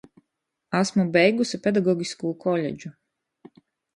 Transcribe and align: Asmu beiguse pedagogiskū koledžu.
Asmu 0.79 1.03
beiguse 1.17 1.59
pedagogiskū 1.67 2.33
koledžu. 2.47 2.93